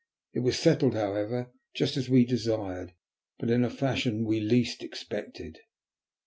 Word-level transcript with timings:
It 0.33 0.39
was 0.39 0.57
settled, 0.57 0.95
however, 0.95 1.51
just 1.75 1.95
as 1.95 2.09
we 2.09 2.25
desired, 2.25 2.93
but 3.37 3.51
in 3.51 3.63
a 3.63 3.69
fashion 3.69 4.25
we 4.25 4.39
least 4.39 4.81
expected. 4.81 5.59